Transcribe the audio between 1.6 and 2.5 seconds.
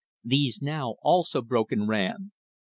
and ran.